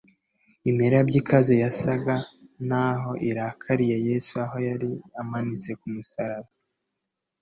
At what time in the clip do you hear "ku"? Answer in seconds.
5.79-5.85